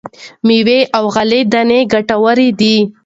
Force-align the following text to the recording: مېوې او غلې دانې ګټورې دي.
مېوې 0.47 0.79
او 0.97 1.03
غلې 1.15 1.41
دانې 1.53 1.79
ګټورې 1.93 2.49
دي. 2.59 2.77